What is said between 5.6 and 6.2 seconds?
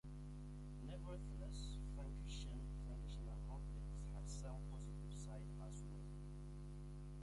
as well.